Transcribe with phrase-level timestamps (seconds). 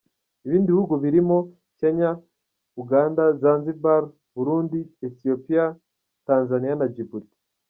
[0.45, 1.37] Ibindi bihugu birimo;
[1.79, 2.09] Kenya,
[2.81, 4.03] Uganda, Zanzibar,
[4.35, 5.65] Burundi, Ethiopia,
[6.27, 7.35] Tanzania na Djibouti.